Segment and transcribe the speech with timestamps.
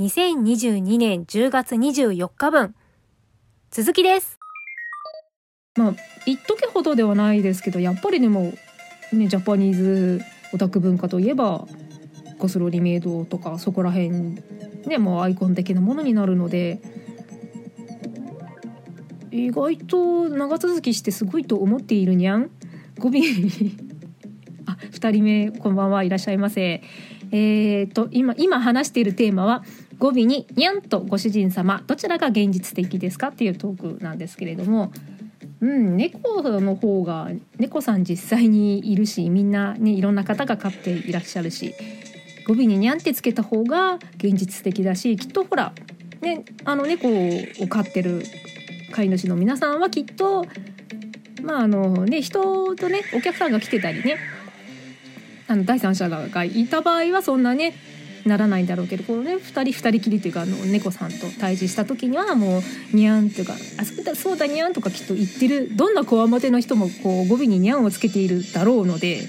[0.00, 2.72] 2022年10月24日分。
[3.72, 4.38] 続きです。
[5.74, 8.52] まあ一時ほどではないですけどやっぱりでも
[9.12, 10.20] ねジャパニーズ
[10.54, 11.66] オタク文化といえば
[12.38, 14.10] ゴスロリメイドとかそこら辺
[14.86, 16.80] ねもうアイコン的なものになるので
[19.32, 22.52] 意外と長続きしてすごいと思っているにゃん。
[23.00, 23.14] 語尾
[24.66, 26.04] あ二人目こんばんは。
[26.04, 26.84] いらっしゃいませ。
[27.30, 29.64] えー、と今今話しているテーマは
[29.98, 34.92] 語尾に「にゃん」とご主人様どちらが現実的ですかっていうトークなんですけれども
[35.60, 41.74] うん猫の方が猫さん実際にいるしみんなねいろんな方が飼っていらっしゃるし
[42.46, 45.72] 語尾に「にゃん」ってつけた方が現実的だしきっとほら
[46.20, 48.22] ねあの猫を飼ってる
[48.92, 50.46] 飼い主の皆さんはきっと
[51.42, 54.16] まああのね人とねお客さんが来てたりね
[55.48, 57.74] あの第三者がいた場合はそんなね
[58.26, 62.62] ならないんだろうけどこのね2人2人きりというかあの猫さんと対峙した時にはもう
[62.94, 69.26] ニャンというか「あそうだそうだニャン」とかきっと言ってるどんなこわもての人もこう語尾にニャンをつけているだろうので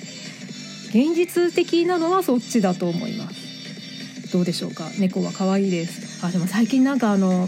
[0.90, 4.32] 現実的なのはそっちだと思います。
[4.32, 4.88] どうでしょうか？
[5.00, 7.48] 猫は可愛いですあでも最近なんかあの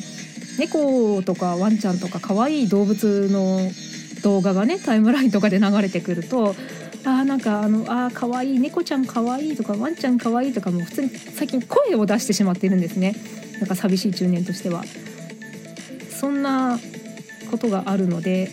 [0.58, 3.60] 猫とかワンちゃんとか可愛い動物の
[4.24, 6.56] 動画がねタイムラインとかで流れてくると
[7.04, 13.16] あーなんかあのあ可愛い猫ちゃん可愛いいとかワンちゃん可愛いいとかもう普通に最近声を出してしまっているんですね。
[13.60, 14.84] なんか寂しい中年としては。
[16.20, 16.80] そんな
[17.50, 18.52] ことがあるので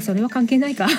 [0.00, 0.88] それは関係ないか。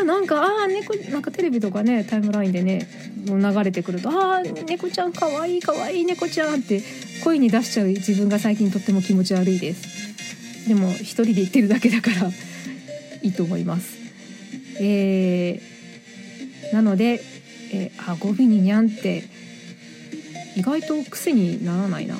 [0.00, 2.88] あなんかあー猫なんかテレビとかねタイムラインでね
[3.28, 6.82] もう流れてくると「あー猫ちゃん可愛い可愛い猫ちゃん」って
[7.22, 9.82] 声に出しちゃう自分が最近とっても気持ち悪いです。
[10.68, 12.30] でも一人で言ってるだけだから。
[13.22, 13.98] いいと思います。
[14.80, 17.20] えー、なので、
[17.72, 19.24] えー、あ語尾ににゃんって
[20.56, 22.16] 意外と癖にならないな。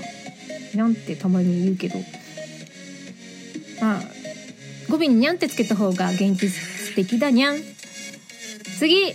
[0.75, 1.98] にゃんってたまに言うけど
[3.80, 4.03] まあ
[4.89, 7.58] 語尾ににゃんってつけた方が現実的だにゃん。
[8.79, 9.14] 次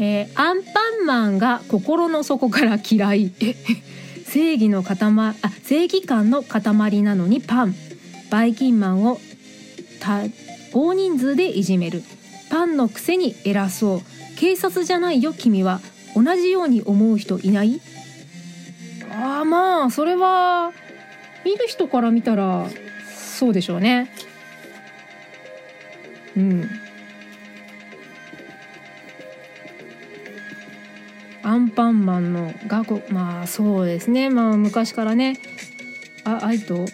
[0.00, 0.70] えー、アンパ
[1.02, 3.32] ンマンが心の底から嫌い。
[4.32, 5.34] 正義の塊あ
[5.64, 7.74] 正義感の塊なのにパン。
[8.30, 9.18] バイキンマンを
[10.74, 12.02] 大人数でいじめる。
[12.50, 14.00] パンのくせに偉そう。
[14.36, 15.80] 警察じゃないよ君は。
[16.14, 17.80] 同じように思う人いない？
[19.10, 20.72] ああまあそれは
[21.44, 22.68] 見る人から見たら
[23.14, 24.12] そうでしょうね。
[26.36, 26.68] うん。
[31.48, 34.28] アンパンマンのがこまあそうですね。
[34.28, 35.40] まあ昔からね。
[36.24, 36.84] あ愛と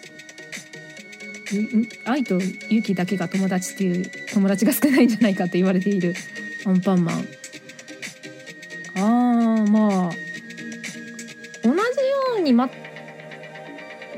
[2.05, 2.39] 愛と
[2.69, 6.13] ユキだけが友達っていう友達が少ないんじゃないかって言われている。
[6.65, 7.25] アンパンマン。
[8.95, 10.09] あーまあ
[11.61, 11.75] 同じよ
[12.37, 12.69] うにま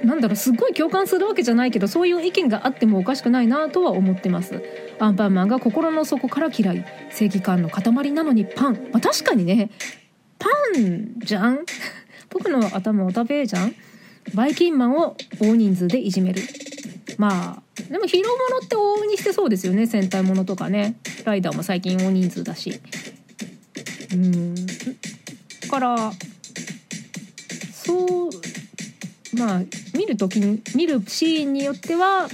[0.04, 4.62] なんだろうすごい共感するわけじゃないけどそういう意見があってもおかしくないなとは思ってます。
[5.00, 9.72] アンパンマンが心の底から嫌い正義感の塊なのにパン、まあ、確かにね。
[10.40, 10.50] パ
[10.80, 11.66] ンじゃん？
[12.30, 13.76] 僕の頭を食べじゃん？
[14.34, 16.42] バイキンマンを大人数でいじめる。
[17.18, 19.88] まあでもヒーローものって往々にしてそうですよね。
[19.88, 20.96] 戦隊ものとかね。
[21.26, 22.80] ライダーも最近大人数だし。
[24.14, 24.56] うん。
[24.56, 24.62] だ
[25.70, 26.12] から
[27.72, 28.30] そう
[29.38, 29.62] まあ
[29.94, 32.28] 見る時に見るシーンによっては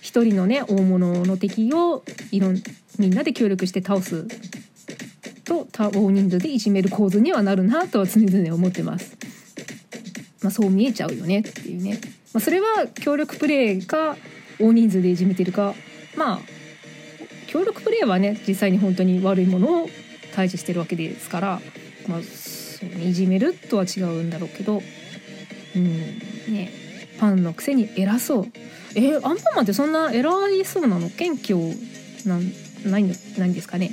[0.00, 2.62] 一人のね大物の敵をいろん
[2.98, 4.26] みんなで協力して倒す
[5.44, 9.16] と大人数でいじめる構図にはなるなとは常々思ってます。
[10.42, 12.00] まあ、そう見えちゃうよねっていうね。
[12.32, 14.16] まあ、それは協力プレイか
[14.58, 15.74] 大人数でいじめてるか。
[16.16, 16.40] まあ
[17.46, 19.88] 協力プレイはね実際に本当に悪いものを
[20.34, 21.60] 対峙してるわけですから、
[22.08, 22.20] まあ、
[23.00, 24.82] いじめるとは違うんだろうけど。
[25.76, 25.84] うん
[26.52, 26.70] ね。
[27.18, 28.46] パンのくせに偉そう。
[28.96, 31.08] えー、アンパンマンってそんな偉いそうなの？
[31.10, 31.58] 謙虚
[32.26, 32.52] なん
[32.90, 33.04] ない
[33.38, 33.92] ないんですかね？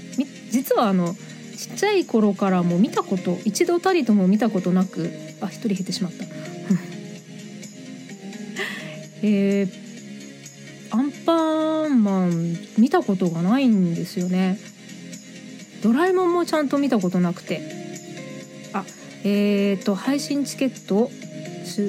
[0.50, 1.16] 実はあの
[1.62, 5.12] ちっちゃい頃からも見たこと一度たりとも見たことなく
[5.42, 6.26] あ一人減ってしまった。
[9.22, 9.72] えー、
[10.90, 14.58] アンパンマン見たことがないんですよね。
[15.84, 17.62] ドラえもんもちゃんと見たことなくて。
[18.74, 18.84] あ
[19.24, 21.12] えーと配信チケットを
[21.64, 21.84] 使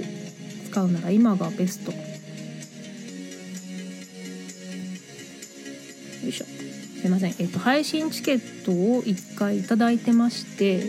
[0.82, 1.92] うなら今がベスト。
[1.92, 1.98] よ
[6.28, 6.61] いしょ。
[7.02, 10.80] すいません、えっと、配信チケットを1回いただいてましてよ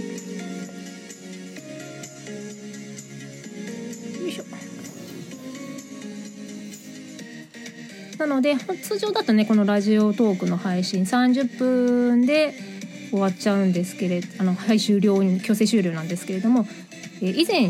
[4.28, 4.44] いしょ。
[8.20, 12.54] なので通常だとねこのラジオトークの配信30分で
[13.10, 16.68] 終わっちゃうんですけれどあの配終了強制終了なんですけれども、
[17.24, 17.64] えー以前、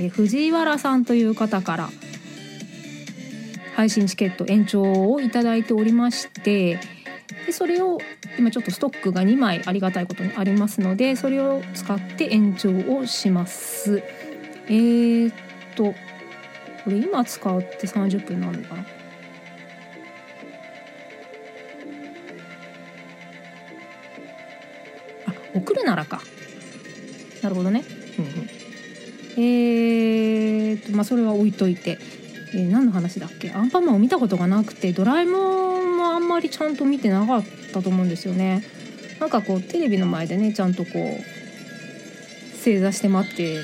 [0.00, 1.88] えー藤原さんという方から
[3.74, 6.78] 配信チケット延長をいただいておりまして
[7.46, 7.98] でそれを
[8.38, 14.02] 今ちょっとストックが2枚ありがたいことにありますのでそれを使って延長をします。
[14.66, 15.34] えー、っ
[15.76, 15.94] と
[16.84, 18.82] これ今使うって30分なのかな？
[25.26, 26.20] あ送るならか。
[27.42, 27.84] なるほどね、
[28.18, 31.98] うんうん、えー、っとまあそれは置いといて。
[32.54, 33.50] えー何の話だっけ？
[33.50, 35.57] アンパンマンを見たことがなくてドラえもん
[36.38, 38.62] まりちゃんと見てなかったと思うんですよね。
[39.18, 43.58] なんかこうテレビの前でねちゃんとこう正座して待って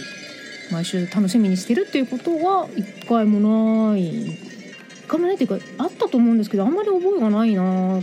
[0.72, 4.26] 毎週楽しみにしてるっていうことは一回もない。
[4.26, 8.02] 一回もないっていうかあったと思うんですけどあんまり覚えがないなっ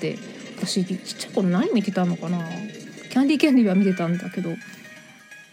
[0.00, 0.18] て。
[0.58, 2.38] 私ちっちゃい頃何見てたのかな。
[3.10, 4.50] キャンディーキャンディーは見てたんだけど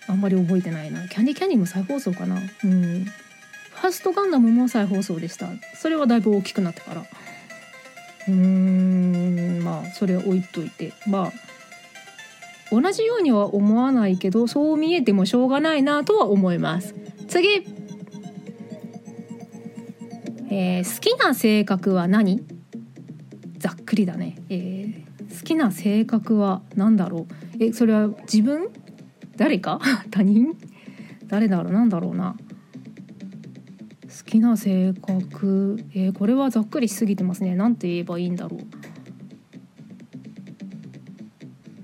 [0.07, 1.07] あんまり覚えてないな。
[1.07, 2.39] キャンディーキャンディーも再放送かな。
[2.63, 3.05] うん。
[3.05, 5.47] ファーストガンダムも再放送でした。
[5.75, 7.05] それはだいぶ大きくなってから。
[8.27, 10.93] うーんまあそれは置いといて。
[11.07, 11.31] まあ
[12.71, 16.93] 同じようには思わないけどそう見えてもしょうがないなとは思います。
[17.27, 17.65] 次。
[20.51, 22.43] えー好きな性格は何？
[23.57, 27.25] ざっくりだね、えー好きな性格は何だろ
[27.59, 27.63] う？
[27.63, 28.69] えそれは自分？
[29.35, 29.79] 誰か？
[30.11, 30.55] 他人？
[31.27, 31.73] 誰だろう？
[31.73, 32.35] なんだろうな。
[34.29, 35.83] きな性格。
[35.95, 37.55] えーこれはざっくりしすぎてますね。
[37.55, 38.57] なんて言えばいいんだろ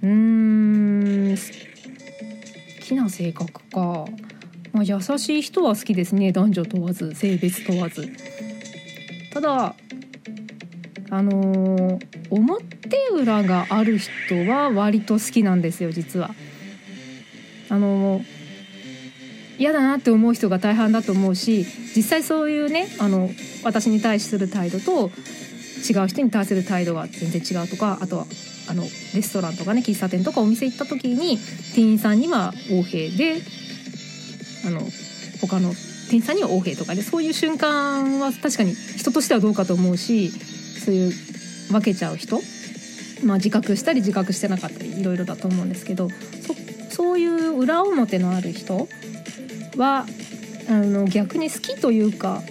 [0.03, 0.07] う。
[0.07, 4.05] うん好きな性格か、
[4.71, 6.31] まあ、優しい人は好きですね。
[6.31, 8.07] 男女問わず性別問わず。
[9.33, 9.75] ただ
[11.09, 14.11] あのー表裏がある人
[14.51, 16.31] は割と好きなんですよ実は。
[17.69, 18.34] あのー
[19.57, 21.65] 嫌だなって思う人が大半だと思うし
[21.95, 23.29] 実際そういうねあの
[23.63, 25.11] 私に対する態度と
[25.89, 28.25] 違う人に対する態度が全然違うとかあとは
[28.67, 31.37] あのレストランとかね喫茶店とかお店行った時に
[31.75, 33.41] 店員さんには横柄で
[34.65, 34.81] あの
[35.41, 41.13] 他の店員さんには横柄とかでそういう瞬間は確かに人としてはどうかと思うしそういう
[41.71, 42.39] 分けちゃう人、
[43.23, 46.55] まあ、自覚したり自覚してなかったりいろいろだと思うんですけどそ
[46.89, 48.87] そういう裏表のある人
[49.77, 50.05] は
[50.67, 52.41] あの逆に好きというか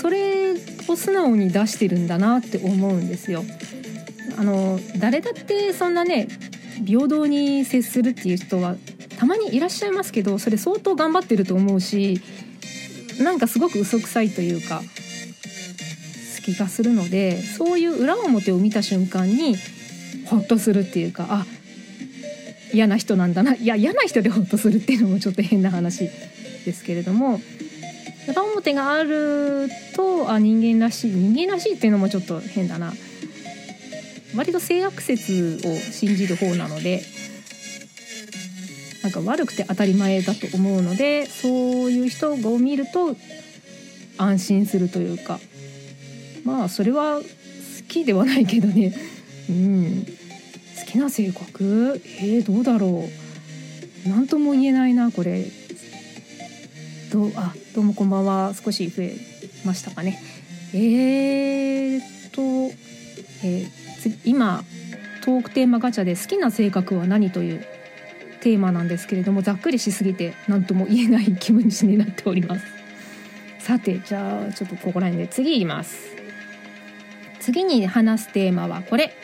[0.00, 0.52] それ
[0.88, 3.44] を素直に出してるんだなって思うんですよ。
[4.38, 6.28] あの誰だってそんなね
[6.84, 8.76] 平等に接するっていう人は
[9.18, 12.20] たまにいらっしゃいますけどそれ相当頑張ってると思うし
[13.18, 14.82] なんかすごく嘘くさいというか
[16.36, 19.56] 好きがするのでそういう裏表を見た瞬間に
[20.26, 21.46] ホッとするっていうかあ
[22.74, 26.10] 嫌な人なんだないや嫌な人でホッとするっていうのもちょっと変な話
[26.66, 27.40] ですけれども
[28.28, 32.92] 裏表があるとあ人間らしい人間らしいっていうのもちょっと変だな。
[34.36, 37.02] 割と性悪説を信じる方なので
[39.02, 41.48] なんか悪くて当たり前だと思うのでそ
[41.86, 43.16] ういう人を見ると
[44.18, 45.38] 安心するというか
[46.44, 47.24] まあそれは好
[47.88, 48.92] きではないけどね。
[49.48, 50.06] うん。
[50.84, 52.00] 好きな性格？
[52.20, 53.08] えー、どうだろ
[54.04, 54.08] う。
[54.08, 55.46] 何とも言えないなこれ。
[57.16, 58.52] どあどうもこんばんは。
[58.52, 59.16] 少し増え
[59.64, 60.20] ましたかね。
[60.74, 62.42] えー、っと、
[63.42, 63.86] えー
[64.26, 64.62] 今
[65.24, 67.66] トークテーマガチャで好きな性格は何という
[68.40, 72.66] テーマなんですけれどもざっくりしすぎて何とも言えない気持ちになっております。
[73.60, 76.14] さてじゃあちょっとここら辺で次言います。
[77.40, 79.16] 次に話すテーマはこれ。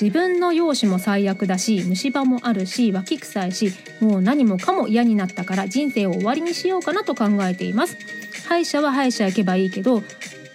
[0.00, 7.96] 自分の容姿も最悪だし虫歯もあるし脇臭いしもう何もかも嫌になったから人生を終わりにしようかなと考えています。
[8.48, 10.02] 歯医者は歯医者行けばいいけど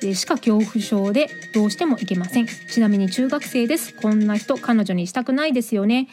[0.02, 2.48] で歯科恐怖症でどうしても行けません。
[2.48, 3.94] ちなみに中学生です。
[3.96, 6.08] こんな人彼女にしたくないですよね。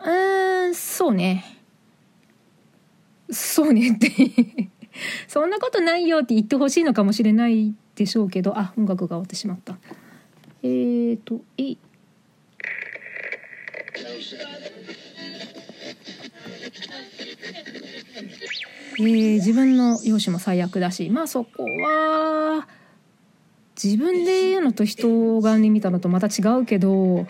[0.00, 1.44] うーんそうね。
[3.30, 4.68] そうねって。
[5.28, 9.76] そんなことないよって言ってほしいのかもしれないでしょうけどあ音楽が終わってしまった。
[10.62, 11.78] えーとえい
[18.98, 22.68] えー自分の容姿も最悪だしまあそこは
[23.82, 27.26] 自分で言うのと人がね見たのとまた違うけど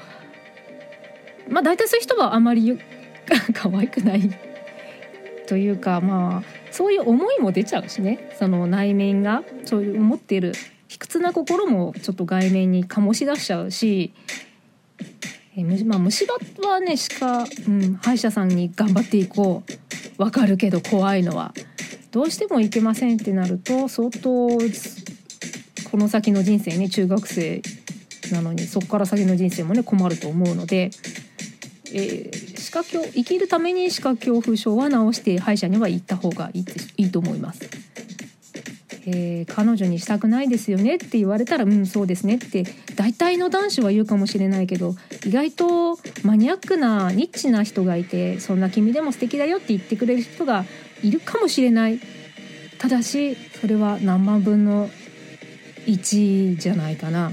[1.48, 2.78] まあ大体そういう人はあまり
[3.54, 4.30] 可愛くない
[5.46, 8.30] というかまあそういう思いも出ちゃうしね。
[8.38, 10.52] その内面がそういう思っている
[10.88, 14.12] 卑屈な心もちょっと外面に醸し出しちゃうし、
[15.54, 19.72] えーまあ、虫歯はね歯科、うん、歯医者さんに頑張っていこう。
[20.22, 21.52] わかるけど怖いのは。
[22.10, 24.48] どうしてもいけませんってなると相当
[25.90, 27.62] この先の人生ね中学生
[28.30, 30.90] なのにそこから先の人生もね困ると思うので、
[31.92, 36.64] えー、歯科恐生きるために歯科恐怖症は治して歯医者には行った方がいい
[36.98, 37.68] いいと思います。
[39.04, 44.94] えー、彼女にしたくないですよねって言われたらうんそうですねって大体の男子は言うかもしれないけど
[45.24, 50.64] 意外とマニアックなニッチな人がいてそんな君でも素敵だよって言ってくれる人が
[51.02, 52.00] いるかもしれない。
[52.78, 54.88] ただしそれは何万分の
[55.86, 57.32] 1じゃないかな。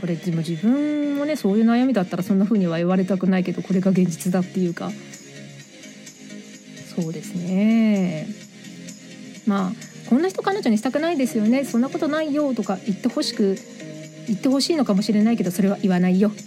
[0.00, 4.90] これでも自分もねそういう悩みだったらそんな風には言われたくないけどこれが現実だっていうか。
[6.94, 8.26] そうですね。
[9.46, 9.87] まあ
[10.42, 11.64] こんな人彼女にしたくないですよね。
[11.64, 13.58] そんなことないよとか言ってほしく
[14.26, 16.30] 言ってほしいのかもしれないけどそれは言わないよ。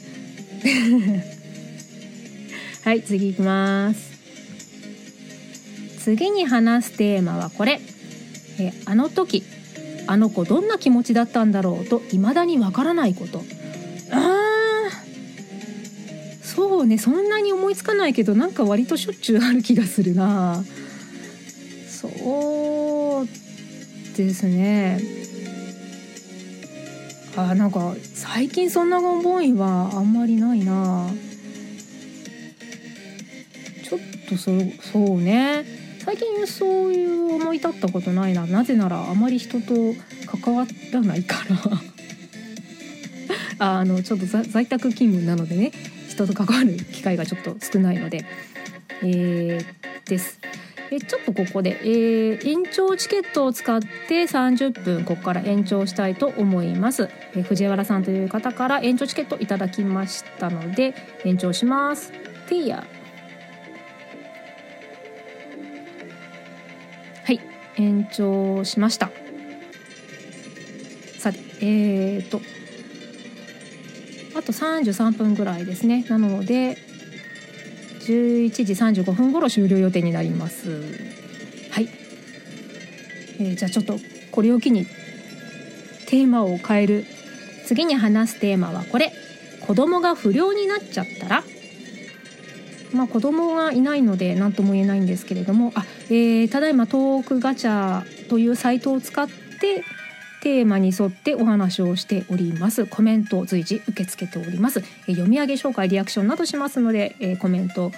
[2.83, 4.11] はい次いきます。
[5.99, 7.81] 次に話すテーマはこれ。
[8.59, 9.43] えあの時
[10.07, 13.43] あの子どんな気持ちだったんだろうと未だにわからないこと。
[14.11, 14.89] あ
[16.43, 20.63] そうねそんなに思いつかないけどなんか割としょっちゅうある気がするな。
[21.87, 22.80] そう。
[24.15, 24.99] ですね。
[27.35, 31.09] あなんか最近そんな思いはあんまりないな。
[33.83, 33.99] ちょっ
[34.29, 34.51] とそ
[34.81, 35.65] そうね。
[36.03, 38.45] 最近そういう思い立ったことないな。
[38.45, 39.73] なぜならあまり人と
[40.41, 41.81] 関わらないから。
[43.79, 45.71] あのちょっと在宅勤務なのでね。
[46.09, 48.25] 人と関わる機会がちょっと少ないので。
[49.03, 50.39] えー、です。
[50.93, 60.93] えちょっとここで、えー、延長チケットを使って30分ここから延長したいと思います、え藤原さんという方から延長チケットいただきましたので
[61.23, 62.11] 延長します。
[62.49, 62.83] ティーヤ
[67.23, 67.39] はい
[67.77, 69.09] 延長しました。
[71.17, 72.41] さてえーと
[74.35, 76.03] あと33分ぐらいですね。
[76.09, 76.90] なので
[78.01, 80.69] 11時35分頃終了予定になります。
[81.71, 81.89] はい、
[83.39, 83.97] えー、じゃあちょっと
[84.31, 84.85] これを機に
[86.07, 87.05] テーマを変える。
[87.65, 89.13] 次に話すテーマはこれ。
[89.61, 91.43] 子供が不良になっちゃったら。
[92.93, 95.71] まあ子供がいないので何とも言えないんですけれども。
[95.75, 99.83] あ、えー、ただいまトークガチャというサイトを使って
[100.41, 102.85] テーマに沿ってお話をしております。
[102.85, 107.91] コメントを随時受け付けております、え読み上げ紹介リアクションなどしますので、えコメント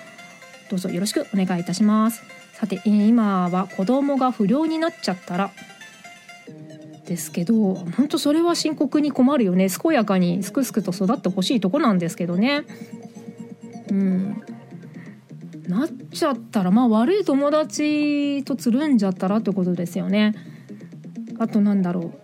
[0.70, 2.22] どうぞよろしくお願いいたします。
[2.54, 5.52] さて、え今は子供が不良になっちゃったら
[7.06, 9.68] ですけど本当それは深刻に困るよね。
[9.70, 12.64] 健やかにすくすくと育ってほしいとこなんですけどね。
[13.90, 14.44] うん。
[15.68, 20.34] なっちゃったらまあ悪い友達とつるんじゃったらってことですよね。
[21.40, 22.23] あとなんだろう。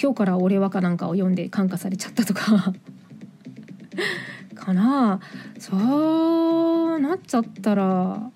[0.00, 2.72] 今日から俺はかなんかを読んで感化されちゃったとか。
[4.54, 5.20] かな。
[5.58, 5.76] そ
[6.96, 8.30] うなっちゃったら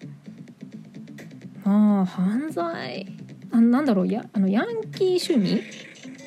[1.64, 3.06] まあ犯罪。
[3.52, 4.08] あなんだろう。
[4.08, 5.62] やあのヤンキー趣味？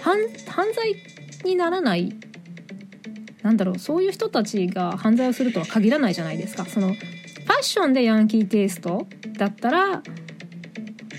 [0.01, 0.17] 犯
[0.47, 0.95] 犯罪
[1.43, 2.13] にならない？
[3.43, 3.79] なんだろう。
[3.79, 6.65] そういう人たちが犯罪をするとは限らないじゃないですか。
[6.65, 9.07] そのファッションでヤンキーテイスト
[9.37, 10.01] だったら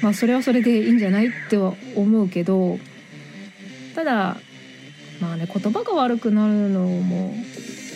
[0.03, 2.79] まあそれはそれでいいんじゃないっては思うけど。
[3.95, 4.37] ただ
[5.21, 7.35] まあね言葉が悪くなるのも、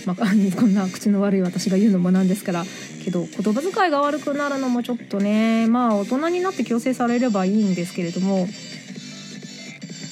[0.06, 0.16] まあ、
[0.56, 2.64] こんな口の悪い私が言うのもなんですから
[3.04, 8.46] けど言葉遣いが悪くなるのもちょっとねまあ大人になって強制されればいいんですけれども、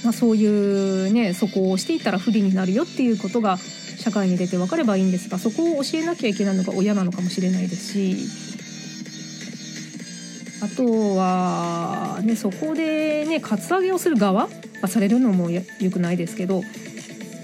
[0.05, 3.59] まあ、そういうねそこをしていったら不利になるよっていうことが
[3.99, 8.17] 社会に出て分かればいいんですがそこを教えなきゃいけないのが親なのかもしれないですし
[10.63, 14.49] あとは、ね、そこでねカツアゲをする側
[14.89, 15.63] されるのもよ
[15.93, 16.63] くないですけど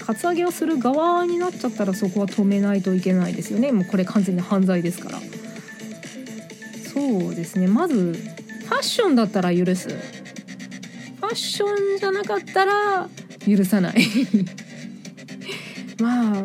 [0.08, 3.72] カツアゲをする側になっちゃったらそこは止めないといけないですよね。
[3.72, 5.20] もうこれ完全に犯罪ですから。
[6.94, 7.66] そうですね。
[7.66, 8.14] まず
[8.68, 9.90] ファッションだったら許す。
[9.90, 13.06] ファッションじゃなかったら
[13.46, 13.96] 許さない。
[16.00, 16.44] まあ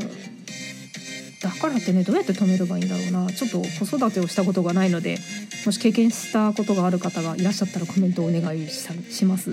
[1.41, 3.31] だからってねどうやって止めればいいんだろうな。
[3.31, 5.17] ちょっと子育てをしたことがないので
[5.65, 9.51] もし経験したことがある方がいらっしゃったらコメントをお願いします。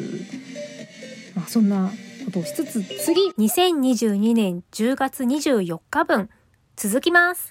[1.41, 1.91] まあ、そんな
[2.27, 3.31] ことをしつつ次。
[3.39, 6.29] 2022年10月24日分。
[6.77, 7.49] 続きます。